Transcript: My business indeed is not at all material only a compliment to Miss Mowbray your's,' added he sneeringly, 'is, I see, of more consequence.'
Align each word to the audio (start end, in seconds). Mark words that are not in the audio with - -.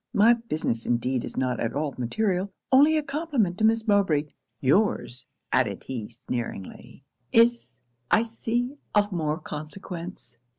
My 0.15 0.33
business 0.33 0.87
indeed 0.87 1.23
is 1.23 1.37
not 1.37 1.59
at 1.59 1.75
all 1.75 1.93
material 1.95 2.51
only 2.71 2.97
a 2.97 3.03
compliment 3.03 3.59
to 3.59 3.63
Miss 3.63 3.87
Mowbray 3.87 4.23
your's,' 4.59 5.27
added 5.53 5.83
he 5.83 6.09
sneeringly, 6.09 7.03
'is, 7.31 7.81
I 8.09 8.23
see, 8.23 8.77
of 8.95 9.11
more 9.11 9.37
consequence.' 9.37 10.39